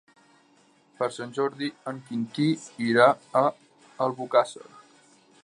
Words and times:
Per 1.01 1.09
Sant 1.17 1.35
Jordi 1.39 1.69
en 1.91 1.99
Quintí 2.07 2.47
irà 2.87 3.07
a 3.45 3.45
Albocàsser. 4.09 4.67